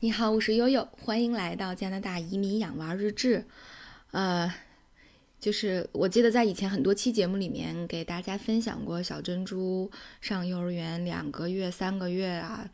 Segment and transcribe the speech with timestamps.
[0.00, 3.42] 你好，我是悠悠，欢迎来到加拿大移民养娃日志。
[4.10, 4.52] 呃，
[5.40, 9.90] 就是我记得在以前很多期节目里面给大家分享过小珍珠
[10.20, 12.68] 上幼儿园两个月、三个月啊，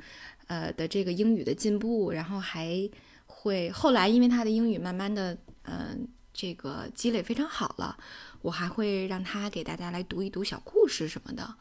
[0.48, 2.90] 呃的这个英语的进步，然后还
[3.26, 7.96] 会后来因为他的英语慢慢的，嗯，这个积累非常好了，
[8.40, 11.54] 我还会让他给大家来读一读小故事什么的。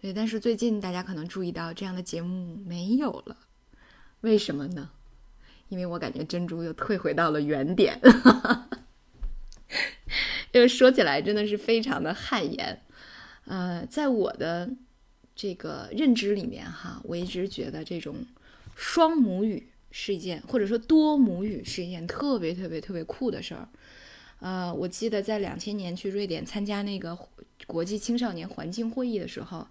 [0.00, 3.36] 对，但是最近大家可能注意到这样的节目没有了。
[4.22, 4.90] 为什么呢？
[5.68, 8.00] 因为我感觉珍珠又退回到了原点，
[10.52, 12.80] 因为说起来真的是非常的汗颜。
[13.44, 14.70] 呃，在我的
[15.36, 18.16] 这个认知里面哈，我一直觉得这种
[18.74, 23.68] 双母语是一件，或者说多母语是一件特别特别特别酷的事儿。
[24.40, 27.16] 呃，我记得在两千年去瑞典参加那个
[27.68, 29.68] 国际青少年环境会议的时候。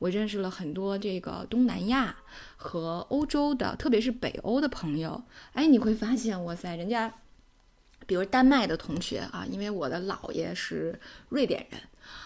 [0.00, 2.16] 我认识了很多这个东南亚
[2.56, 5.22] 和欧洲的，特别是北欧的朋友。
[5.52, 7.12] 哎，你会发现，哇塞，人家，
[8.06, 11.78] 比如丹麦的同学啊，因为我的姥爷是瑞典人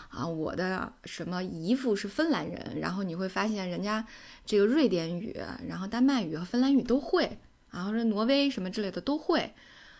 [0.08, 4.06] 啊，我的什么姨父是芬兰人，然后你会发现，人家
[4.46, 5.36] 这个瑞典语，
[5.68, 7.38] 然后丹麦语和芬兰语都会，
[7.72, 9.52] 然后说挪威什么之类的都会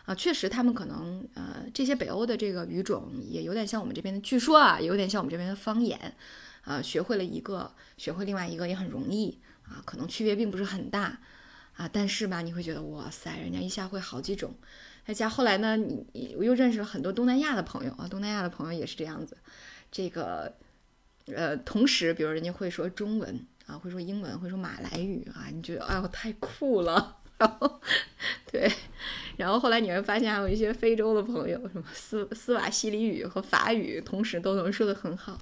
[0.04, 0.14] 啊。
[0.14, 6.14] 确实，他们可能呃，这些北欧的这个语种也有点像我们这边的，据说啊，有点像我们这边的方言。
[6.64, 9.38] 啊，学会了一个，学会另外一个也很容易
[9.68, 11.20] 啊，可能区别并不是很大
[11.76, 14.54] 啊，但是吧，你会觉得哇塞，人家一下会好几种。
[15.06, 19.36] 再加后来呢，你我又认识了很多东南亚的朋友啊，东南亚的朋友也是这样子。
[19.92, 20.54] 这个
[21.26, 27.18] 呃，同时，比如人家会说中文啊，会说英文，会说马来语啊，你觉得哎呦太酷了。
[27.36, 27.78] 然后
[28.50, 28.72] 对，
[29.36, 35.38] 然后后来你会发现还有一些非洲的朋友，什么斯斯瓦西里语和法语，同时都能说得很好。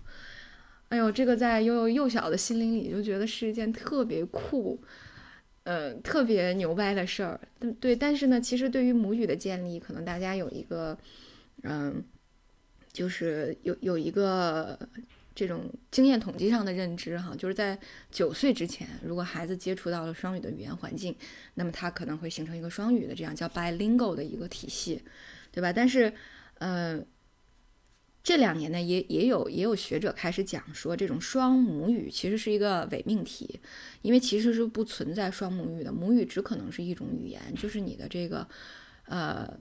[0.89, 4.79] 哎呦，这个在悠悠幼小的心灵里就觉得是一件特别酷，
[5.65, 7.41] 呃，特别牛掰的事儿。
[7.81, 10.97] 对，但是呢，其实对于母语的建立，可能大家有一个，
[11.63, 12.05] 嗯，
[12.93, 14.79] 就是有有一个
[15.35, 17.79] 这种经验统计上的认知哈，就是在
[18.11, 21.15] 九岁之前，如果孩子接触到了双语的语言环境，
[21.55, 25.03] 那么他可能会形成一个双语的这样叫 bilingual 的一个体系，
[25.51, 25.73] 对吧？
[25.73, 26.13] 但是，
[26.59, 27.07] 嗯。
[28.25, 33.59] 这两年呢，也也有也有学者开始讲说，这种双母语其实是一个伪命题，
[34.01, 38.47] 因为其实是不存在双母语的，母语只可能是一种语言，就是你的这个，
[39.07, 39.53] 呃，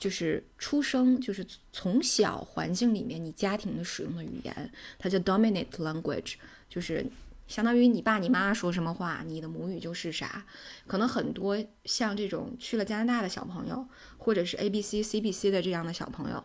[0.00, 6.36] 就是出生就是从小环境里面你家庭的使用的语言，它叫 dominant language，
[6.70, 7.06] 就是
[7.46, 10.46] 相当于你爸你妈说什么话，你的母语就是啥。
[10.86, 16.42] 可能很多像这种去了加拿大的小朋友，或者是 A B C C B C 的这样的小朋友。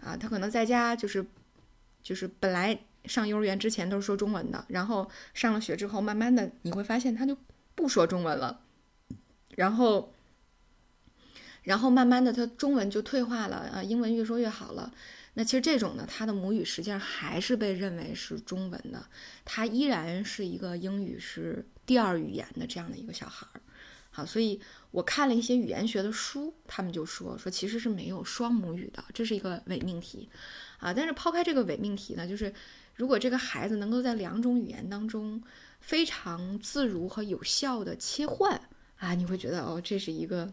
[0.00, 1.26] 啊，他可能在家就是，
[2.02, 7.36] 就是本来上幼儿园之前都是说中文的，然后上了学之后，慢慢的你会发现他就
[7.74, 8.60] 不说中文了，
[9.56, 10.14] 然后，
[11.68, 14.90] 然后慢慢的他中文就退化了，啊，英文越说越好了。
[15.34, 19.04] 那其实这种呢，他的母语实际上还是被认为是中文的，
[19.44, 23.60] 他依然是一个英语是第二语言的这样的一个小孩儿。
[24.10, 24.58] 好，所以
[24.90, 30.26] 我看了一些语言学的书，他们就说说其实是没有双母语的，这是一个伪命题，
[30.78, 32.50] 啊，但是抛开这个伪命题呢，就是
[32.94, 35.40] 如果这个孩子能够在两种语言当中
[35.80, 38.58] 非常自如和有效的切换
[38.96, 40.50] 啊，你会觉得哦，这是一个，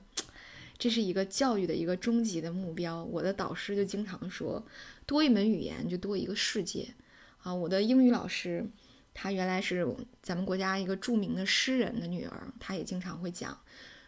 [0.78, 3.04] 这是一个教育的一个终极的目标。
[3.04, 4.66] 我的导师就经常说，
[5.06, 6.94] 多一门语言就多一个世界，
[7.40, 8.70] 啊，我的英语老师。
[9.18, 9.88] 她原来是
[10.22, 13.58] 咱们国家一个著名的诗人的女儿，她也经常会讲，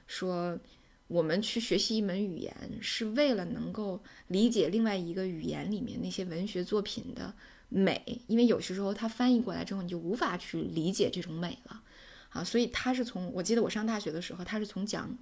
[0.06, 0.60] 说
[1.08, 7.34] 我们去学习一门语言是为了能够理解另外一个语言里面那些文学作品的
[7.70, 11.82] 美，因为有些时候它翻译过来之后你就无法去理解这种美了，
[12.28, 15.18] 啊，所以她是从我记得我上大学的时候，她是从讲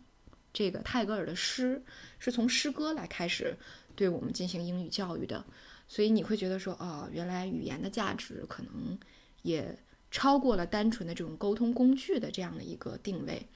[0.56, 1.84] 这个泰戈尔的诗，
[2.18, 3.56] 是从诗歌来开始
[3.96, 5.46] 对我们进行英语教育的，
[5.88, 8.98] 所以你会觉得说，哦，原来语言的价值可能。
[9.46, 9.78] 也
[10.10, 13.48] 超过了单纯的这种沟通工具的这样的一个定位，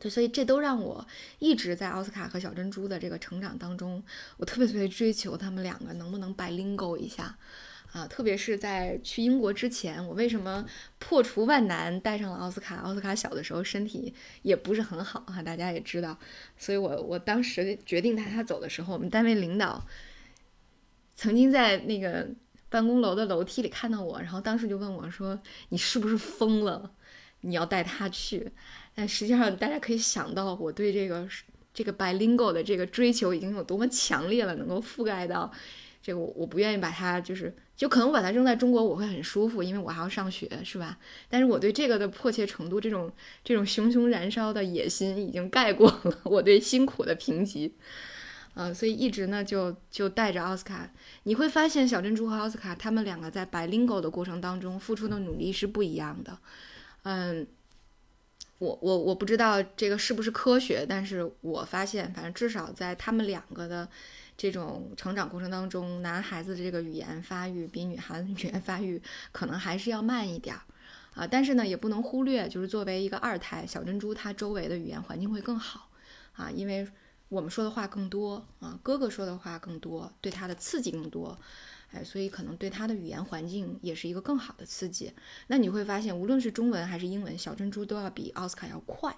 [0.00, 1.06] 对，所以这都让我
[1.38, 4.02] 一直在奥斯卡和小珍珠的这个成长当中，
[4.38, 7.38] 我特别特别追求他们两个能不能 bilingual 一下
[7.92, 10.64] 啊，特别是在去英国之前，我为什么
[10.98, 12.76] 破除万难带上了奥斯卡？
[12.76, 16.18] 奥斯卡小的时候身体也不是很好哈，大家也知道，
[16.56, 19.86] 所以我我当时决定带他走的时候，我们单位领导
[21.14, 22.28] 曾经在那个。
[22.70, 26.92] 办公楼的楼梯里看到我，然后当时就问我说：“你是不是疯了？
[27.40, 28.52] 你要带他去？”
[28.94, 31.26] 但实际上，大家可以想到我对这个
[31.72, 35.50] 这个 bilingual 的这个追求已经有多么强烈了，能够覆盖到。
[36.08, 40.98] 这个我我不愿意把它就是就可能我把它扔在中国我会很舒服，因为我还要上学，是吧？
[41.28, 43.12] 但是我对这个的迫切程度，这种
[43.44, 47.74] 这种熊熊燃烧的野心已经盖过了 我对辛苦的评级，
[48.54, 50.90] 呃，所以一直呢就就带着奥斯卡，
[51.24, 56.38] 你会发现小珍珠和奥斯卡他们两个在 bilingual 的过程当中付出的努力是不一样的，
[57.02, 57.46] 嗯。
[58.58, 63.88] 我我我不知道这个是不是科学，但是我发现，反正至少在他们两个的
[64.36, 69.00] 这种成长过程当中，男孩子的这个语言发育比女孩子语言发育
[69.30, 70.62] 可能还是要慢一点儿
[71.14, 71.26] 啊。
[71.26, 75.88] 但是呢，也不能忽略，就是作为一个二胎小珍珠，她周围的语言环境会更好
[76.34, 76.86] 啊，因为
[77.28, 81.38] 我们说的话更多啊，哥哥说的话更多，对他的刺激更多。
[81.90, 85.10] 哎，所以可能对他的语言环境也是一个更好的刺激。
[85.46, 89.16] 那你会发现，无论是中文还是英文，小珍珠都要比奥斯卡要快，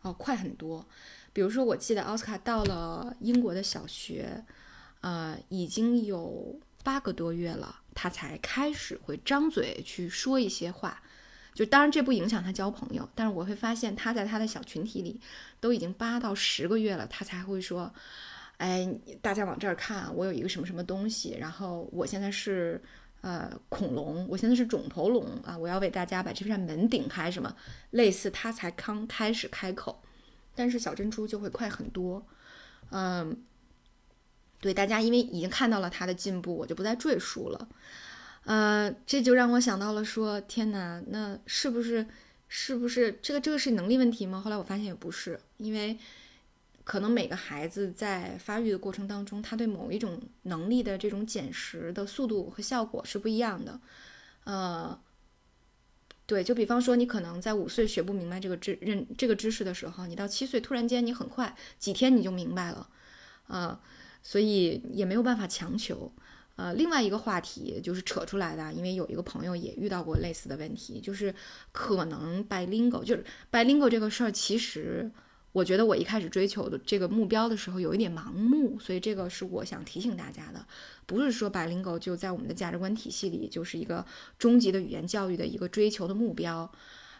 [0.00, 0.84] 哦，快很多。
[1.32, 4.44] 比如说，我记得奥斯卡到了英国的小学，
[5.00, 11.00] 呃，已经有八个多月了，他才开始会张嘴去说一些话。
[11.54, 15.20] 就当然这不影响他交朋友，但是我会发现他在他的小群体里
[15.60, 17.94] 都已经八到十个月了，他才会说。
[18.62, 18.88] 哎，
[19.20, 22.80] 大家往这儿看，我有一个什么什么东西，然后我现在是
[23.20, 27.52] 呃恐龙，我现在是肿头龙啊，我要为大家把这扇门顶开，什么
[27.90, 30.00] 类似，他才刚开始开口，
[30.54, 32.24] 但是小珍珠就会快很多，
[32.90, 33.36] 嗯，
[34.60, 37.68] 对大家，因为已经看到了他的进步，我就不再赘述了，
[38.44, 42.06] 呃，这就让我想到了说，天哪，那是不是
[42.46, 44.40] 是不是这个这个是能力问题吗？
[44.40, 45.98] 后来我发现也不是，因为。
[46.84, 53.80] 可能每个孩子在发育的过程当中，他对某一种能力的这种捡拾的速度和效果是不一样的。
[54.44, 55.00] 呃，
[56.26, 62.88] 对，就比方说，你可能在五岁学不明白这个知认这个知识的时候，你到七岁突然间你很快几天你就明白了。
[63.46, 63.78] 呃，
[64.22, 66.10] 所以也没有办法强求。
[66.56, 71.32] 呃，另外一个话题就是扯出来的，因为有一个朋友也遇到过类似的问题，就是
[71.70, 75.08] 可能 bilingual 就是 bilingual 这个事儿其实。
[75.52, 80.66] 我觉得我一开始追求的这个目标的时候有一点盲目，所以这个是我想提醒大家的，
[81.04, 84.04] 不是说 bilingual 就在我们的价值观体系里就是一个
[84.38, 86.72] 终极的语言教育的一个追求的目标。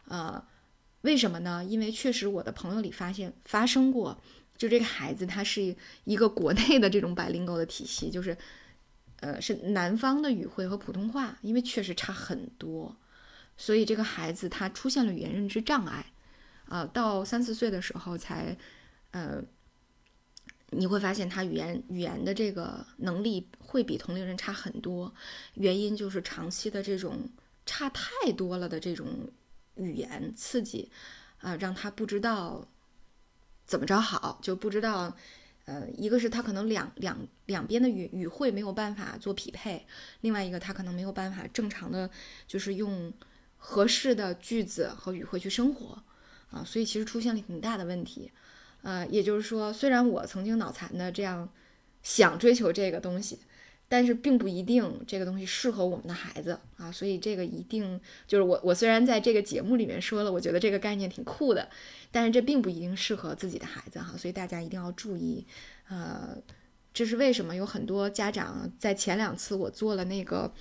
[0.07, 0.43] 呃，
[1.03, 1.63] 为什么呢？
[1.63, 4.19] 因为确实我的朋友里发现发生过，
[4.57, 8.35] 就这个孩子他是一个国内的这种 bilingual 的体系，就是
[9.21, 12.97] 呃是南方的语汇和普通话，因为确实差很多，
[13.59, 16.12] 所以这个孩子他出现了语言认知障碍。
[16.73, 18.57] 啊，到三四岁的时候才，
[19.11, 19.43] 呃，
[20.71, 25.13] 你会发现他语言语言的这个能力会比同龄人差很多，
[25.53, 27.29] 原因就是长期的这种
[27.67, 29.07] 差太多了的这种
[29.75, 30.91] 语言刺激，
[31.41, 32.67] 啊，让他不知道
[33.67, 35.15] 怎么着好，就不知道，
[35.67, 39.87] 呃，一个是他可能两两两边的语语汇没有办法做匹配，
[40.23, 42.09] 另外一个他可能没有办法正常的，
[42.47, 43.13] 就是用
[43.59, 46.03] 合适的句子和语汇去生活。
[46.53, 48.31] 啊，所以其实出现了挺大的问题，
[48.83, 51.49] 呃，也就是说，虽然我曾经脑残的这样
[52.03, 53.39] 想追求这个东西，
[53.89, 56.93] 但是并不一定这个东西适合我们的孩子啊。
[56.93, 61.69] 所以这个一定就是我，我虽然在这个节目里面说了，我觉得这个概念挺酷的，
[62.11, 64.15] 但是这并不一定适合自己的孩子哈。
[64.19, 65.47] 所以大家一定要注意，
[65.89, 66.37] 呃，
[66.93, 70.53] 这是为什么有很多家长在前两次我做了那个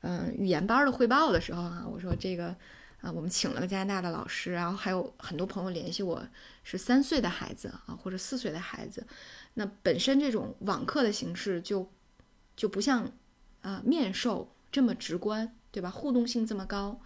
[0.00, 2.56] 嗯语言班的汇报的时候啊，我说这个。
[3.00, 6.22] 啊，我们请了个加拿大的老师，然后还有很多朋友联系我，
[6.62, 9.06] 是三岁的孩子啊，或者四岁的孩子。
[9.54, 11.90] 那本身这种网课的形式就
[12.54, 13.10] 就不像
[13.62, 15.90] 啊面授这么直观，对吧？
[15.90, 17.00] 互动性这么高。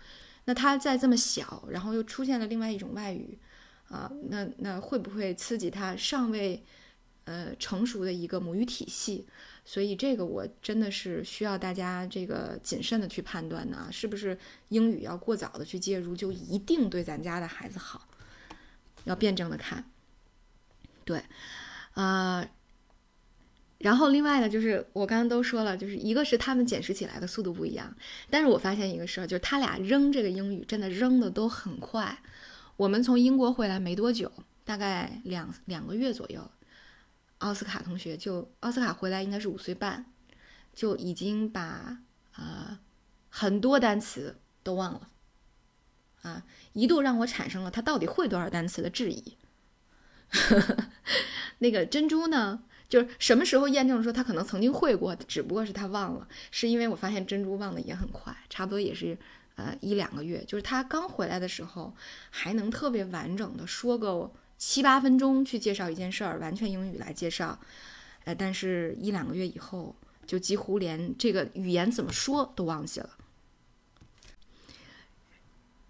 [0.47, 3.39] 那他在这么小，然后又出现了另外一种外语
[3.89, 6.65] 啊，那那会不会刺激他尚未
[7.25, 9.27] 呃成熟的一个母语体系？
[9.67, 14.39] 所以这个我真的是需要大家这个谨慎的去判断呢，是不是
[14.69, 18.07] 英语要过早的去介入就一定对咱家的孩子好？
[19.05, 19.91] 要辩证的看。
[21.07, 21.23] 对，
[21.95, 22.47] 呃，
[23.79, 27.95] 然后另外呢，就是我刚刚都说了，就是一个是他们捡拾起来的速度不一样，
[28.29, 32.19] 但是我发现一个事儿，就是他俩扔这个英语真的扔的都很快。
[32.77, 34.31] 我们从英国回来没多久，
[34.65, 36.51] 大概两两个月左右。
[37.39, 40.07] 奥斯卡同学就奥斯卡回来应该是五岁半，
[40.73, 41.99] 就已经把
[42.33, 42.81] 啊
[43.29, 45.11] 很多单词都忘了，
[46.23, 49.37] 啊一度让我产生了他到底会多少单词的质疑。
[51.59, 59.19] 那个珍珠呢，就是什么时候验证说他可能曾经会过，只不过是他忘了，是因为我发现珍珠忘的也很快，差不多也是
[59.57, 61.95] 呃一两个月，就是他刚回来的时候
[62.31, 64.33] 还能特别完整的说个。
[64.57, 67.59] 七八分钟去介绍一件事儿，完全英语来介绍，
[68.25, 69.95] 呃，但是一两个月以后，
[70.27, 73.11] 就几乎连这个语言怎么说都忘记了。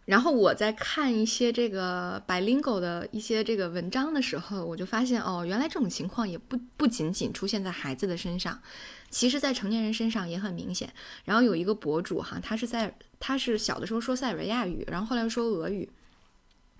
[0.07, 8.61] 然后我在看一些这个 bilingual 的一些这个文章的时候，我就发现哦，原来这种情况也不不仅仅出现在孩子的身上，
[9.09, 10.93] 其实在成年人身上也很明显。
[11.25, 15.89] 然后有一个博主哈，他是在他是小的时候说塞尔维亚语，然后后来说俄语，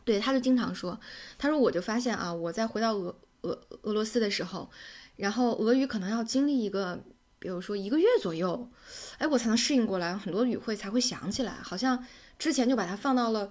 [0.05, 0.99] 对，他就经常说，
[1.39, 4.71] 他说我就发现啊，我在回到俄俄俄罗斯的时候，
[5.17, 7.03] 然后俄语可能要经历一个，
[7.39, 8.69] 比如说一个月左右，
[9.19, 12.05] 哎，我才能适应过来，很多语汇才会想起来，好像。
[12.37, 13.49] 之前就把它放到了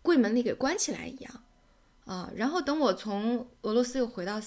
[0.00, 1.44] 柜门里给关起来一样，
[2.04, 4.40] 啊，然后等我从俄罗斯又回到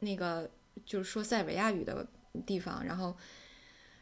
[0.00, 0.50] 那个
[0.84, 2.04] 就是说塞尔维亚语的
[2.44, 3.16] 地方，然后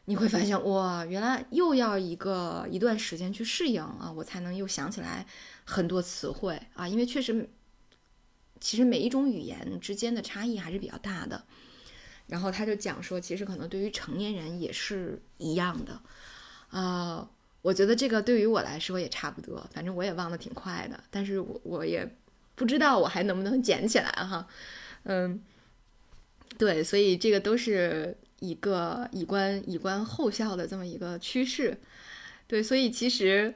[0.09, 5.27] 你会发现哇，原来又要一个一段时间去适应啊，我才能又想起来
[5.67, 7.47] 很多词汇啊，因为确实
[8.59, 11.45] 其实每一种语言之间的差异还是比较大的。
[12.27, 16.00] 然后他就讲说，其实可能对于成年人也是一样的，
[16.71, 17.29] 啊。
[17.61, 22.17] 我觉得这个对于我来说也差不多，反正我也忘得挺快的，但是我我也
[22.55, 24.47] 不知道我还能不能捡起来哈，
[25.03, 25.43] 嗯，
[26.57, 31.78] 对，所以这个都是一个以观以观后效的这么一个趋势，
[32.47, 33.54] 对，所以其实，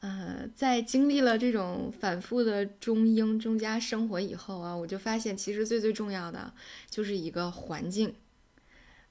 [0.00, 6.52] 呃，在经历了这种反复的中英中加生活以后啊，我就发现其实最最重要的
[6.88, 8.14] 就是一个环境，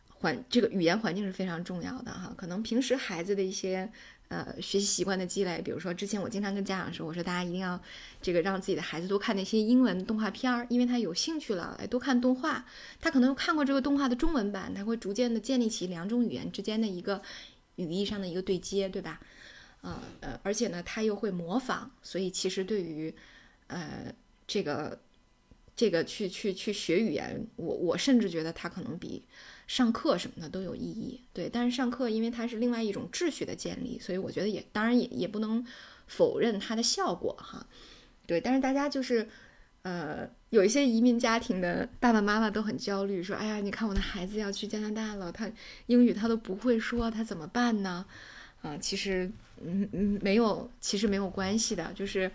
[0.10, 3.92] 环这个语言环境是非常重要的哈，可能平时孩子的一些。
[4.34, 7.80] 呃，学习习惯的积累，比如说之前我经常跟家长说，我说大家一定要
[8.20, 12.66] 这个让自己的孩子多看那些英文动画片儿，因为他有兴趣了，哎，多看动画，
[13.00, 17.22] 他可能看过这个动画的中文版，他会逐渐的建立起两种语言之间的一个
[17.76, 19.20] 语义上的一个对接，对吧？
[19.82, 23.14] 呃呃，而且呢，他又会模仿，所以其实对于
[23.68, 24.12] 呃
[24.48, 25.00] 这个
[25.76, 29.24] 这个去去去学语言，我我甚至觉得他可能比。
[29.66, 35.66] 上课什么的都有意义，对，但是上课因为它是另外一种秩序的建立，所以我觉得也当然也也不能
[36.06, 37.66] 否认它的效果哈，
[38.28, 39.26] 对，但是大家就是，
[39.84, 45.50] 呃，有一些移民家庭的爸爸妈妈都很焦虑，说，哎呀，你看我的孩子要去加拿大了，他
[45.86, 48.06] 英语他都不会说，他怎么办呢？
[48.62, 52.30] 啊，其实，嗯嗯，没有，其实没有关系的，就是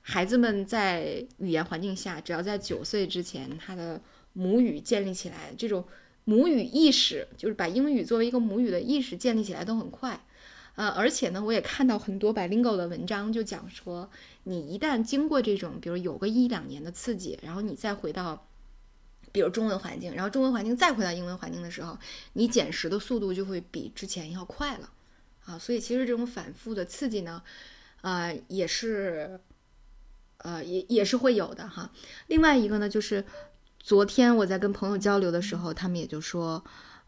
[0.00, 4.00] 孩子们在语言环境下，只要在九岁之前，他的
[4.32, 5.86] 母语建立起来，这种。
[6.28, 10.26] 母语意识就是把英语作为一个母语的意识建立起来都很快，
[10.74, 14.10] 呃，而且呢，我也看到很多 bilingual 的文章，就讲说，
[14.42, 18.48] 你一旦经过这种，比如有个一两年的刺激，然后你再回到，
[19.30, 21.96] 比如中文环境，然后中文环境再回到英文环境的时候，
[22.32, 24.90] 你捡拾的速度就会比之前要快了，
[25.44, 27.40] 啊，所以其实这种反复的刺激呢，
[28.00, 29.38] 呃，也是，
[30.38, 31.92] 呃，也也是会有的哈。
[32.26, 33.24] 另外一个呢，就是。
[33.86, 36.60] 昨天我在跟朋友交流的时候，他们也就说，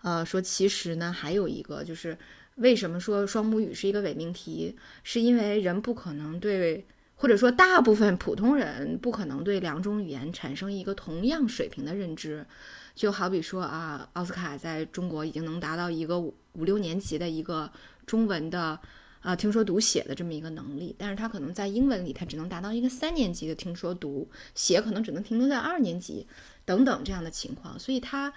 [0.02, 2.16] 呃，说其实呢，还有一个就是
[2.54, 12.47] 为什么说双母语是一个伪命题，是因为人不可能对，或者说大部分普通人不可能对两种语言产生一个同样水平的认知。
[12.94, 17.68] 就好比说啊，奥斯卡在中国已经能达到一个五五六年级的一个
[18.06, 18.78] 中文的
[19.20, 26.26] 啊听说读写的这么一个能力，但是他可能在英文里他只能达到一个三年级的听说读写，可能只能停留在二年级。
[26.64, 28.30] 等等这样的情况，所以它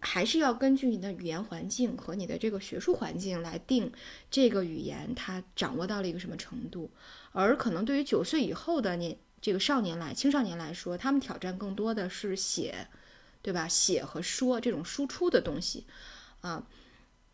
[0.00, 3.92] 还是要根据你的语言环境和你的这个学术环境来定
[4.30, 6.90] 这个语言它掌握到了一个什么程度。
[7.32, 12.88] 而可能对于九岁以后的年这个少年来青少年来说，他们挑战更多的是写，
[13.42, 13.68] 对吧？
[13.68, 15.84] 写和说这种输出的东西
[16.40, 16.66] 啊，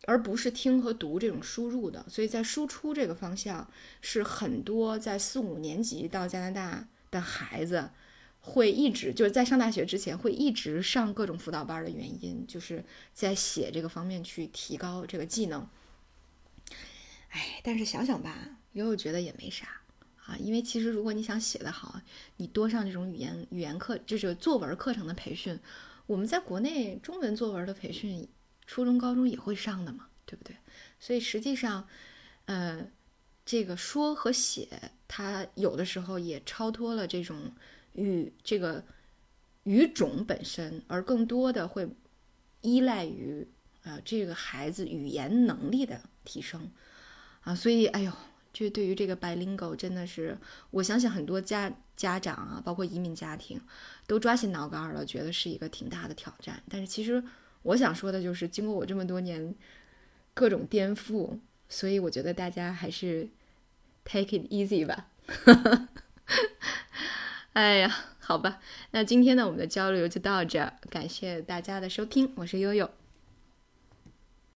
[0.05, 2.05] 而不是听和读这种输入的。
[2.07, 3.69] 所以在输出这个方向，
[4.01, 7.91] 是很多在四五年级到加拿大的孩子。
[8.43, 15.69] 会一直就是在上大学之前会一直上各种辅导班的原因，就是在写这个方面去提高这个技能。
[17.29, 19.67] 哎，但是想想吧，悠悠觉得也没啥
[20.25, 22.01] 啊，因为其实如果你想写得好，
[22.37, 25.59] 你多上这种语言语言课，就是作文课程的培训，
[26.07, 28.27] 我们在国内中文作文的培训，
[28.65, 30.55] 初中高中也会上的嘛，对不对？
[30.99, 31.87] 所以实际上，
[32.45, 32.85] 呃，
[33.45, 37.53] 这个说和写，它有的时候也超脱了这种。
[37.93, 38.81] 语这个
[39.63, 41.85] 语种本身，而更多的会
[42.61, 43.45] 依赖于
[43.83, 46.71] 啊这个孩子语言能力的提升
[47.41, 48.13] 啊，所以哎呦，
[48.53, 50.37] 这对于这个 bilingual 真的是，
[50.69, 53.59] 我相信很多家家长啊，包括移民家庭，
[54.07, 56.63] 都抓心挠肝了，觉得是一个挺大的挑战。
[56.69, 57.21] 但是其实
[57.63, 59.53] 我想说的就是，经过我这么多年
[60.33, 61.39] 各种颠覆，
[61.69, 63.29] 所以我觉得大家还是
[64.03, 65.07] take it easy 吧。
[67.53, 68.59] 哎呀，好吧，
[68.91, 72.89] 那今天呢，我们的交流就到这儿，感谢大家的收听，我是悠悠。